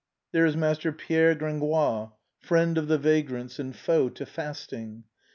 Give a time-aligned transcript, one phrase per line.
[0.31, 5.03] There is Master Pierre Gringoire, friend of the vagrants and foe to fasting.